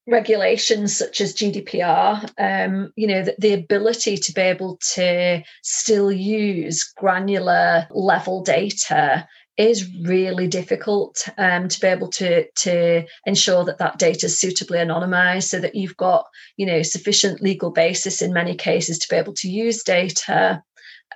[0.07, 6.11] regulations such as GDPR, um, you know, the, the, ability to be able to still
[6.11, 9.29] use granular level data
[9.61, 14.79] is really difficult um, to be able to to ensure that that data is suitably
[14.79, 16.25] anonymized so that you've got
[16.57, 20.63] you know sufficient legal basis in many cases to be able to use data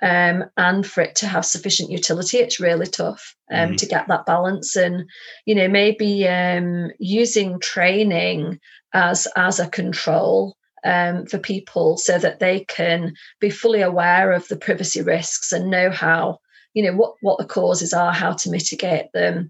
[0.03, 3.77] um, and for it to have sufficient utility it's really tough um, mm.
[3.77, 5.09] to get that balance and
[5.45, 8.59] you know maybe um, using training
[8.93, 14.47] as as a control um, for people so that they can be fully aware of
[14.49, 16.37] the privacy risks and know how
[16.75, 19.49] you know what what the causes are how to mitigate them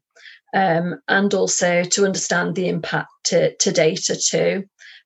[0.53, 4.63] um, and also to understand the impact to, to data too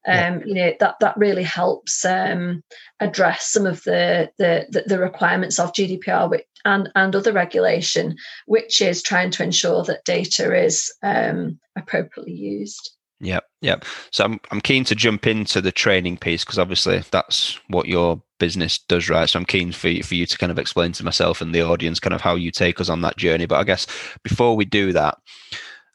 [0.07, 2.63] um, you know that that really helps um,
[2.99, 8.81] address some of the, the the requirements of GDPR which, and and other regulation, which
[8.81, 12.91] is trying to ensure that data is um, appropriately used.
[13.19, 13.77] Yeah, yeah.
[14.11, 18.21] So I'm I'm keen to jump into the training piece because obviously that's what your
[18.39, 19.29] business does, right?
[19.29, 21.61] So I'm keen for you, for you to kind of explain to myself and the
[21.61, 23.45] audience kind of how you take us on that journey.
[23.45, 23.85] But I guess
[24.23, 25.17] before we do that,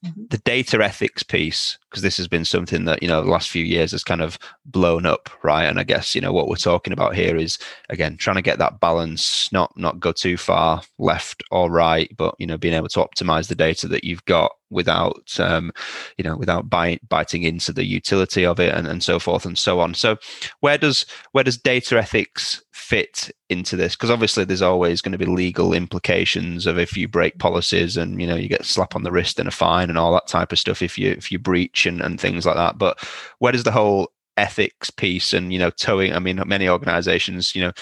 [0.05, 0.23] mm-hmm.
[0.31, 3.65] the data ethics piece because this has been something that you know the last few
[3.65, 6.93] years has kind of blown up right and i guess you know what we're talking
[6.93, 7.57] about here is
[7.89, 12.35] again trying to get that balance not not go too far left or right but
[12.41, 15.73] you know being able to optimize the data that you've got without um,
[16.19, 19.59] you know without bite, biting into the utility of it and, and so forth and
[19.59, 20.17] so on so
[20.61, 25.19] where does where does data ethics fit into this because obviously there's always going to
[25.19, 29.05] be legal implications of if you break policies and you know you get slap on
[29.05, 31.39] the wrist and a fine and all that type of stuff if you if you
[31.39, 32.79] breach and, and things like that.
[32.79, 32.99] But
[33.39, 36.13] where does the whole ethics piece and you know toeing?
[36.13, 37.73] I mean, many organisations you know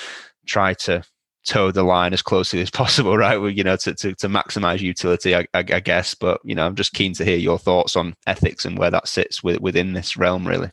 [0.46, 1.02] try to
[1.44, 3.40] toe the line as closely as possible, right?
[3.54, 6.14] You know, to, to, to maximize utility, I, I, I, guess.
[6.14, 9.08] But, you know, I'm just keen to hear your thoughts on ethics and where that
[9.08, 10.70] sits with, within this realm, really.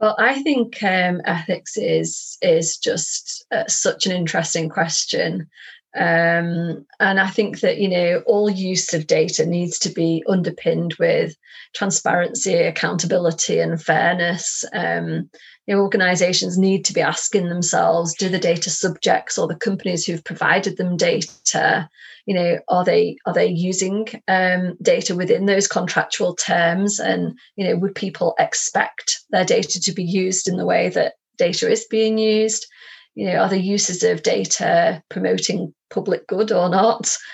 [0.00, 5.48] Well, I think um, ethics is is just uh, such an interesting question.
[5.96, 10.94] Um, and I think that you know all use of data needs to be underpinned
[10.98, 11.36] with
[11.74, 14.64] transparency, accountability, and fairness.
[14.72, 15.30] Um,
[15.66, 20.04] you know, organizations need to be asking themselves: Do the data subjects or the companies
[20.04, 21.88] who've provided them data,
[22.26, 27.00] you know, are they are they using um, data within those contractual terms?
[27.00, 31.14] And you know, would people expect their data to be used in the way that
[31.38, 32.66] data is being used?
[33.14, 37.16] you know, are the uses of data promoting public good or not?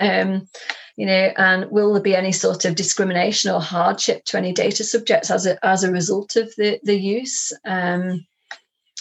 [0.00, 0.48] Um,
[0.96, 4.82] you know, and will there be any sort of discrimination or hardship to any data
[4.84, 7.52] subjects as a as a result of the the use?
[7.64, 8.26] Um,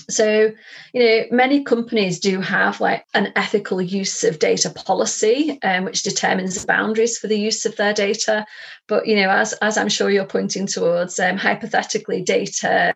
[0.09, 0.51] so,
[0.93, 6.03] you know, many companies do have like an ethical use of data policy, um, which
[6.03, 8.45] determines the boundaries for the use of their data.
[8.87, 12.93] But you know, as as I'm sure you're pointing towards, um, hypothetically, data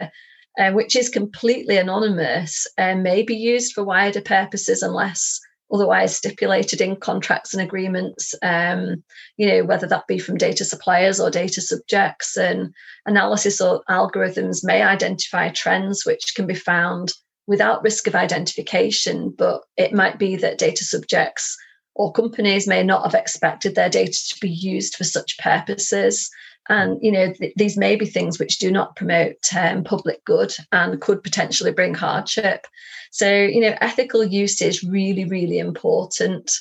[0.59, 5.39] uh, which is completely anonymous and may be used for wider purposes unless
[5.71, 9.03] otherwise stipulated in contracts and agreements, um,
[9.37, 12.37] you know, whether that be from data suppliers or data subjects.
[12.37, 12.73] And
[13.05, 17.13] analysis or algorithms may identify trends which can be found
[17.47, 21.57] without risk of identification, but it might be that data subjects
[21.95, 26.29] or companies may not have expected their data to be used for such purposes
[26.67, 30.53] and you know th- these may be things which do not promote um, public good
[30.71, 32.67] and could potentially bring hardship
[33.11, 36.51] so you know ethical use is really really important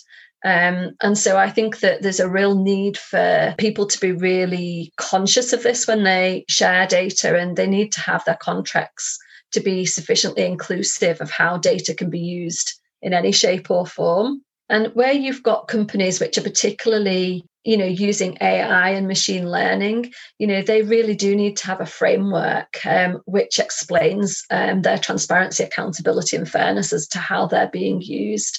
[0.45, 4.93] um, and so I think that there's a real need for people to be really
[4.97, 9.19] conscious of this when they share data, and they need to have their contracts
[9.53, 14.43] to be sufficiently inclusive of how data can be used in any shape or form.
[14.69, 20.11] And where you've got companies which are particularly you know using ai and machine learning
[20.39, 24.97] you know they really do need to have a framework um, which explains um, their
[24.97, 28.59] transparency accountability and fairness as to how they're being used.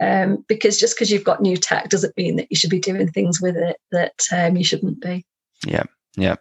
[0.00, 3.08] Um, because just because you've got new tech doesn't mean that you should be doing
[3.10, 5.24] things with it that um, you shouldn't be.
[5.66, 5.84] Yeah
[6.16, 6.36] yeah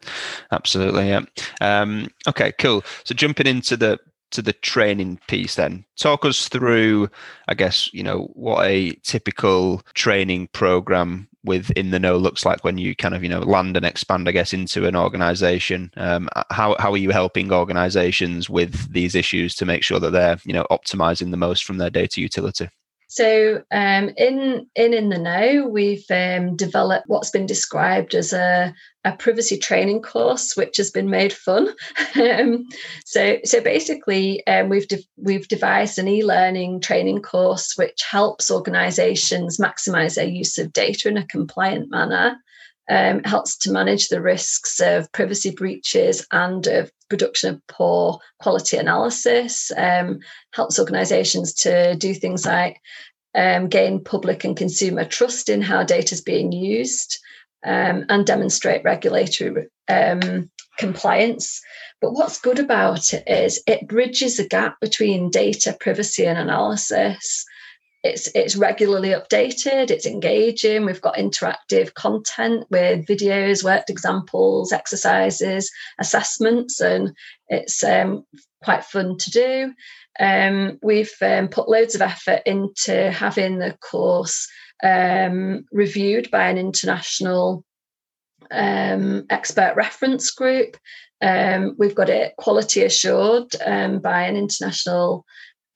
[0.51, 1.21] absolutely yeah.
[1.62, 2.84] Um, okay cool.
[3.03, 3.99] So jumping into the
[4.32, 7.10] to the training piece then talk us through
[7.47, 12.63] i guess you know what a typical training program with in the know looks like
[12.63, 15.91] when you kind of you know land and expand i guess into an organization.
[15.97, 20.38] Um, how, how are you helping organizations with these issues to make sure that they're
[20.45, 22.69] you know optimizing the most from their data utility
[23.08, 28.74] so um, in in in the know, we've um, developed what's been described as a,
[29.06, 31.70] a privacy training course, which has been made fun.
[32.15, 32.67] um,
[33.06, 39.58] so so basically, um, we've de- we've devised an e-learning training course which helps organisations
[39.58, 42.38] maximise their use of data in a compliant manner
[42.89, 48.78] um, helps to manage the risks of privacy breaches and of production of poor quality
[48.78, 50.20] analysis, um,
[50.54, 52.80] helps organizations to do things like
[53.36, 57.20] um, gain public and consumer trust in how data is being used
[57.65, 61.62] um, and demonstrate regulatory um, compliance.
[62.02, 67.46] But what's good about it is it bridges the gap between data privacy and analysis
[68.03, 75.71] it's it's regularly updated it's engaging we've got interactive content with videos worked examples exercises
[75.99, 77.12] assessments and
[77.49, 78.23] it's um,
[78.63, 79.73] quite fun to do.
[80.19, 84.47] Um, we've um, put loads of effort into having the course
[84.83, 87.63] um, reviewed by an international
[88.51, 90.77] um, expert reference group.
[91.21, 95.25] Um, we've got it quality assured by an international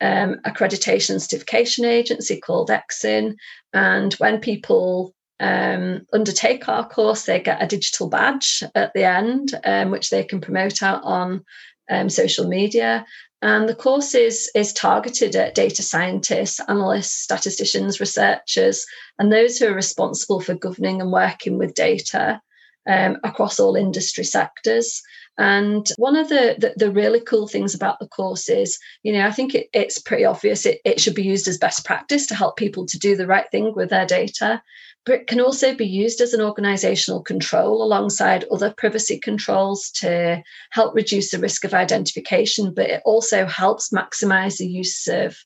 [0.01, 3.37] um, accreditation certification agency called EXIN.
[3.73, 9.59] And when people um, undertake our course, they get a digital badge at the end,
[9.63, 11.43] um, which they can promote out on
[11.89, 13.05] um, social media.
[13.43, 18.85] And the course is, is targeted at data scientists, analysts, statisticians, researchers,
[19.17, 22.39] and those who are responsible for governing and working with data
[22.87, 25.01] um, across all industry sectors.
[25.37, 29.25] And one of the, the, the, really cool things about the course is, you know,
[29.25, 32.35] I think it, it's pretty obvious it, it should be used as best practice to
[32.35, 34.61] help people to do the right thing with their data.
[35.05, 40.43] But it can also be used as an organizational control alongside other privacy controls to
[40.71, 42.73] help reduce the risk of identification.
[42.73, 45.37] But it also helps maximize the use of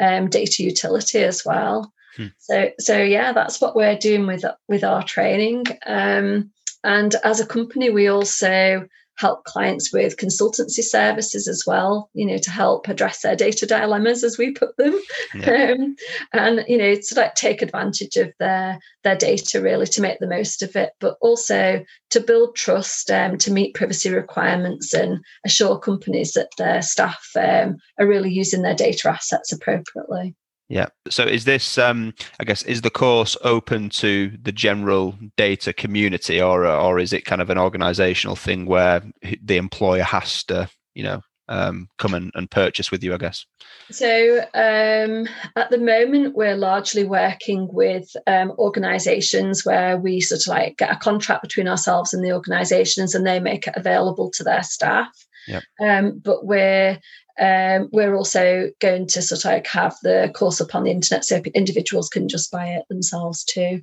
[0.00, 1.92] um, data utility as well.
[2.16, 2.26] Hmm.
[2.38, 5.64] So, so yeah, that's what we're doing with with our training.
[5.86, 6.52] Um,
[6.84, 8.86] and as a company, we also
[9.20, 14.24] help clients with consultancy services as well, you know, to help address their data dilemmas,
[14.24, 14.98] as we put them,
[15.34, 15.74] yeah.
[15.78, 15.94] um,
[16.32, 20.26] and you know, to like take advantage of their their data really to make the
[20.26, 25.78] most of it, but also to build trust, um, to meet privacy requirements, and assure
[25.78, 30.34] companies that their staff um, are really using their data assets appropriately.
[30.70, 30.86] Yeah.
[31.08, 36.40] So is this, um, I guess, is the course open to the general data community,
[36.40, 39.02] or or is it kind of an organisational thing where
[39.42, 43.12] the employer has to, you know, um, come and, and purchase with you?
[43.12, 43.44] I guess.
[43.90, 50.46] So um, at the moment, we're largely working with um, organisations where we sort of
[50.46, 54.44] like get a contract between ourselves and the organisations, and they make it available to
[54.44, 55.10] their staff.
[55.48, 55.62] Yep.
[55.80, 57.00] Um, but we're
[57.40, 61.24] um, we're also going to sort of like have the course up on the internet
[61.24, 63.82] so individuals can just buy it themselves too.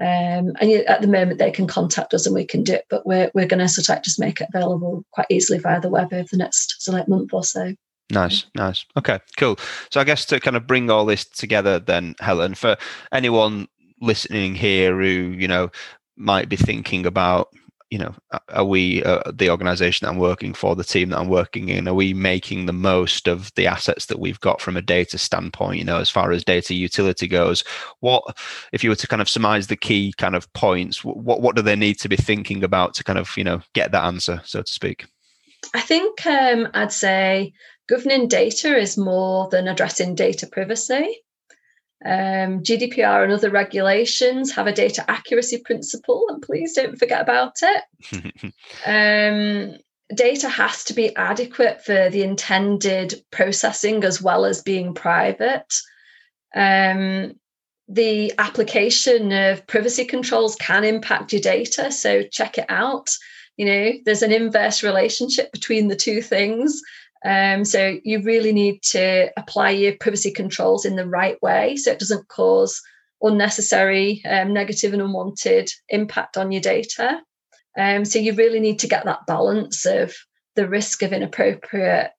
[0.00, 3.04] Um, and at the moment they can contact us and we can do it, but
[3.04, 6.12] we're we're going to sort of just make it available quite easily via the web
[6.12, 7.74] over the next so like month or so.
[8.10, 8.84] Nice, nice.
[8.96, 9.58] Okay, cool.
[9.90, 12.76] So I guess to kind of bring all this together, then Helen, for
[13.12, 13.68] anyone
[14.00, 15.70] listening here who you know
[16.16, 17.48] might be thinking about
[17.90, 18.14] you know,
[18.50, 21.88] are we uh, the organization that I'm working for, the team that I'm working in,
[21.88, 25.78] are we making the most of the assets that we've got from a data standpoint?
[25.78, 27.64] You know, as far as data utility goes,
[28.00, 28.36] what
[28.72, 31.02] if you were to kind of surmise the key kind of points?
[31.02, 33.92] What what do they need to be thinking about to kind of you know get
[33.92, 35.06] that answer, so to speak?
[35.74, 37.52] I think um, I'd say
[37.88, 41.22] governing data is more than addressing data privacy.
[42.04, 47.54] Um, GDPR and other regulations have a data accuracy principle, and please don't forget about
[47.62, 48.52] it.
[48.86, 49.78] um,
[50.14, 55.74] data has to be adequate for the intended processing as well as being private.
[56.54, 57.34] Um,
[57.88, 63.10] the application of privacy controls can impact your data, so check it out.
[63.56, 66.80] You know, there's an inverse relationship between the two things.
[67.24, 71.90] Um, so you really need to apply your privacy controls in the right way so
[71.90, 72.80] it doesn't cause
[73.20, 77.20] unnecessary um, negative and unwanted impact on your data.
[77.76, 80.14] Um, so you really need to get that balance of
[80.56, 82.10] the risk of inappropriate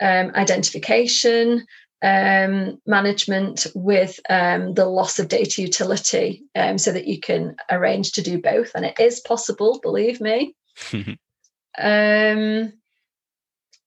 [0.00, 1.66] um, identification,
[2.02, 8.12] um, management with um, the loss of data utility um, so that you can arrange
[8.12, 8.72] to do both.
[8.74, 10.54] And it is possible, believe me.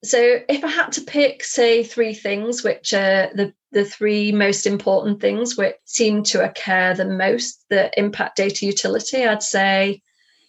[0.03, 4.65] so if I had to pick, say, three things, which are the, the three most
[4.65, 10.01] important things which seem to occur the most that impact data utility, I'd say,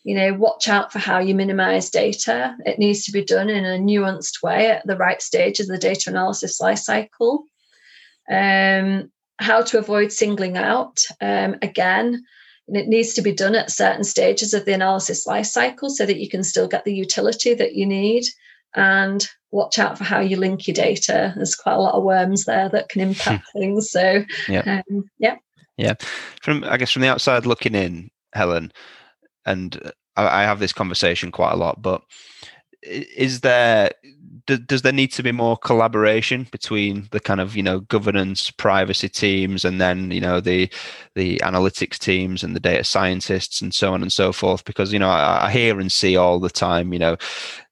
[0.05, 2.57] you know, watch out for how you minimize data.
[2.65, 5.79] It needs to be done in a nuanced way at the right stage of the
[5.79, 7.41] data analysis lifecycle.
[8.31, 11.01] Um, how to avoid singling out.
[11.21, 12.25] Um, again,
[12.69, 16.29] it needs to be done at certain stages of the analysis lifecycle so that you
[16.29, 18.25] can still get the utility that you need
[18.75, 21.33] and watch out for how you link your data.
[21.37, 23.91] There's quite a lot of worms there that can impact things.
[23.91, 25.37] So, yeah, um, yeah,
[25.77, 25.95] yeah.
[26.43, 28.73] From I guess from the outside looking in, Helen,
[29.45, 32.03] and uh, I, I have this conversation quite a lot, but
[32.83, 33.91] is there
[34.47, 39.09] does there need to be more collaboration between the kind of you know governance privacy
[39.09, 40.71] teams and then you know the
[41.15, 44.65] the analytics teams and the data scientists and so on and so forth?
[44.65, 47.17] Because you know i, I hear and see all the time you know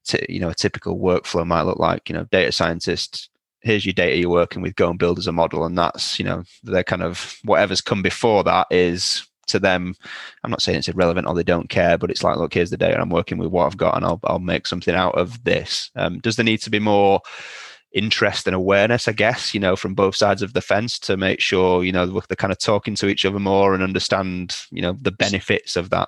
[0.05, 3.29] t- you know a typical workflow might look like you know data scientist
[3.61, 5.65] here's your data you're working with go and build as a model.
[5.65, 9.95] And that's you know they're kind of whatever's come before that is to them.
[10.43, 12.77] I'm not saying it's irrelevant or they don't care but it's like look here's the
[12.77, 15.91] data i'm working with what i've got and i'll, I'll make something out of this.
[15.95, 17.21] Um, does there need to be more
[17.91, 21.39] interest and awareness i guess you know from both sides of the fence to make
[21.39, 24.95] sure you know they're kind of talking to each other more and understand you know
[25.01, 26.07] the benefits of that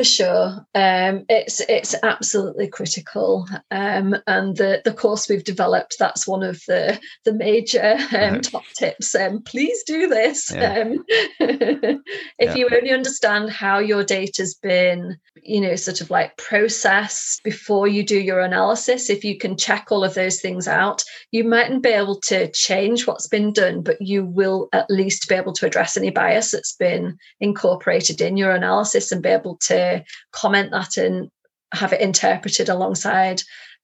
[0.00, 6.26] for sure, um, it's it's absolutely critical, um, and the the course we've developed that's
[6.26, 8.42] one of the the major um, right.
[8.42, 9.14] top tips.
[9.14, 10.50] Um, please do this.
[10.54, 10.72] Yeah.
[10.72, 11.04] Um,
[11.38, 12.00] if
[12.40, 12.54] yeah.
[12.54, 18.02] you only understand how your data's been, you know, sort of like processed before you
[18.02, 21.90] do your analysis, if you can check all of those things out, you mightn't be
[21.90, 25.98] able to change what's been done, but you will at least be able to address
[25.98, 29.89] any bias that's been incorporated in your analysis and be able to
[30.32, 31.30] comment that and
[31.72, 33.42] have it interpreted alongside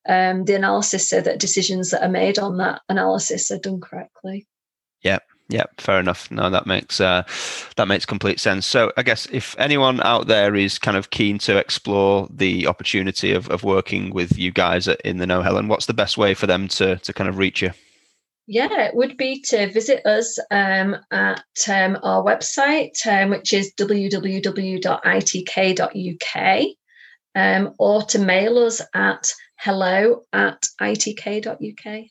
[0.08, 4.46] um, the analysis so that decisions that are made on that analysis are done correctly.
[5.02, 6.30] Yeah, yeah, fair enough.
[6.30, 7.22] No, that makes uh,
[7.76, 8.66] that makes complete sense.
[8.66, 13.32] So, I guess if anyone out there is kind of keen to explore the opportunity
[13.32, 16.46] of, of working with you guys in the Know Helen, what's the best way for
[16.46, 17.70] them to to kind of reach you?
[18.46, 23.72] Yeah, it would be to visit us um, at um, our website, um, which is
[23.76, 24.86] www.itk.uk,
[27.34, 32.04] um, or to mail us at hello at itk.uk.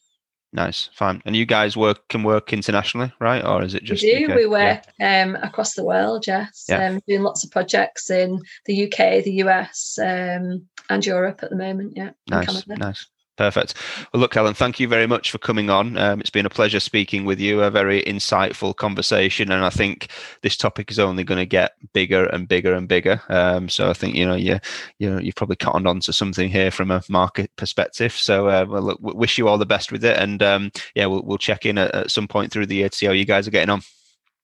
[0.55, 1.21] Nice, fine.
[1.25, 3.43] And you guys work can work internationally, right?
[3.43, 4.31] Or is it just we do?
[4.31, 4.37] UK?
[4.37, 5.23] We work yeah.
[5.23, 6.65] um, across the world, yes.
[6.69, 6.87] Yeah.
[6.87, 11.57] Um, doing lots of projects in the UK, the US, um, and Europe at the
[11.57, 11.93] moment.
[11.97, 12.11] Yeah.
[12.29, 13.05] Nice, nice.
[13.37, 13.73] Perfect.
[14.13, 15.97] Well, look, Helen, thank you very much for coming on.
[15.97, 19.51] Um, it's been a pleasure speaking with you, a very insightful conversation.
[19.51, 20.09] And I think
[20.41, 23.21] this topic is only going to get bigger and bigger and bigger.
[23.27, 24.59] Um, so I think, you know, you,
[24.99, 28.13] you, you've probably cottoned on to something here from a market perspective.
[28.13, 30.17] So, uh, well, look, wish you all the best with it.
[30.17, 32.97] And um, yeah, we'll, we'll check in at, at, some point through the year to
[32.97, 33.81] see how you guys are getting on.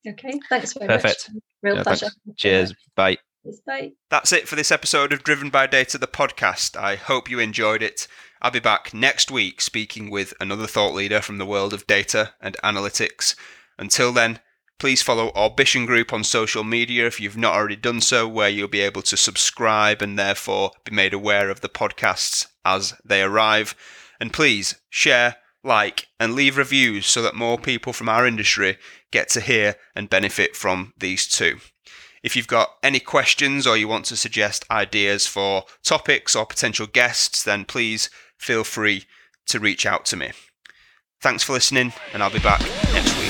[0.06, 0.38] Okay.
[0.50, 1.30] Thanks very Perfect.
[1.34, 1.44] much.
[1.64, 2.10] Real yeah, pleasure.
[2.26, 2.42] Thanks.
[2.42, 2.74] Cheers.
[2.96, 3.18] Bye.
[3.66, 3.92] Bye.
[4.10, 6.76] That's it for this episode of Driven by Data, the podcast.
[6.76, 8.08] I hope you enjoyed it.
[8.42, 12.34] I'll be back next week speaking with another thought leader from the world of data
[12.42, 13.36] and analytics.
[13.78, 14.39] Until then,
[14.80, 18.68] please follow Orbition Group on social media if you've not already done so, where you'll
[18.68, 23.76] be able to subscribe and therefore be made aware of the podcasts as they arrive.
[24.20, 28.80] And please share, like, and leave reviews so that more people from our industry
[29.12, 31.60] get to hear and benefit from these too.
[32.24, 36.88] If you've got any questions or you want to suggest ideas for topics or potential
[36.88, 38.10] guests, then please
[38.42, 39.06] feel free
[39.46, 40.32] to reach out to me.
[41.22, 42.62] Thanks for listening, and I'll be back
[42.92, 43.20] next week.